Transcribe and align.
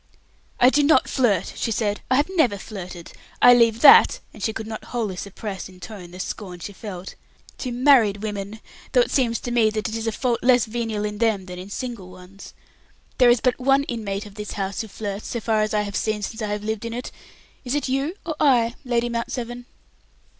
"I 0.59 0.71
do 0.71 0.81
not 0.81 1.07
flirt!" 1.07 1.53
she 1.55 1.69
said; 1.69 2.01
"I 2.09 2.15
have 2.15 2.25
never 2.35 2.57
flirted. 2.57 3.11
I 3.39 3.53
leave 3.53 3.81
that" 3.81 4.19
and 4.33 4.41
she 4.41 4.51
could 4.51 4.65
not 4.65 4.85
wholly 4.85 5.15
suppress 5.15 5.69
in 5.69 5.79
tone 5.79 6.09
the 6.09 6.19
scorn 6.19 6.59
she 6.59 6.73
felt 6.73 7.13
"to 7.59 7.71
married 7.71 8.23
women; 8.23 8.61
though 8.93 9.01
it 9.01 9.11
seems 9.11 9.37
to 9.41 9.51
me 9.51 9.69
that 9.69 9.87
it 9.89 9.95
is 9.95 10.07
a 10.07 10.11
fault 10.11 10.39
less 10.41 10.65
venial 10.65 11.05
in 11.05 11.19
them 11.19 11.45
than 11.45 11.59
in 11.59 11.69
single 11.69 12.09
ones. 12.09 12.55
There 13.19 13.29
is 13.29 13.41
but 13.41 13.59
one 13.59 13.83
inmate 13.83 14.25
of 14.25 14.33
this 14.33 14.53
house 14.53 14.81
who 14.81 14.87
flirts, 14.87 15.27
so 15.27 15.39
far 15.39 15.61
as 15.61 15.71
I 15.71 15.83
have 15.83 15.95
seen 15.95 16.23
since 16.23 16.41
I 16.41 16.47
have 16.47 16.63
lived 16.63 16.83
in 16.83 16.93
it; 16.95 17.11
is 17.63 17.75
it 17.75 17.87
you 17.87 18.15
or 18.25 18.35
I, 18.39 18.73
Lady 18.83 19.07
Mount 19.07 19.31
Severn?" 19.31 19.67